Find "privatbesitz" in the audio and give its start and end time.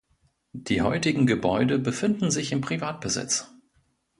2.61-3.53